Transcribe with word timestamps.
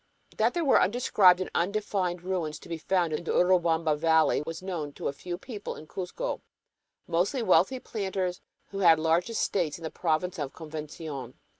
That 0.37 0.55
there 0.55 0.65
were 0.65 0.81
undescribed 0.81 1.41
and 1.41 1.51
unidentified 1.53 2.23
ruins 2.23 2.57
to 2.61 2.67
be 2.69 2.79
found 2.79 3.13
in 3.13 3.23
the 3.23 3.33
Urubamba 3.33 3.95
Valley 3.95 4.41
was 4.47 4.63
known 4.63 4.93
to 4.93 5.07
a 5.07 5.13
few 5.13 5.37
people 5.37 5.75
in 5.75 5.85
Cuzco, 5.85 6.41
mostly 7.05 7.43
wealthy 7.43 7.79
planters 7.79 8.41
who 8.71 8.79
had 8.79 8.97
large 8.97 9.29
estates 9.29 9.77
in 9.77 9.83
the 9.83 9.91
province 9.91 10.39
of 10.39 10.53
Convencion. 10.53 11.35